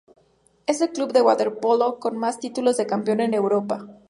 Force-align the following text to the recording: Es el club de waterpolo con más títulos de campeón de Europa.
Es 0.65 0.81
el 0.81 0.93
club 0.93 1.13
de 1.13 1.21
waterpolo 1.21 1.99
con 1.99 2.17
más 2.17 2.39
títulos 2.39 2.75
de 2.75 2.87
campeón 2.87 3.19
de 3.19 3.37
Europa. 3.37 3.85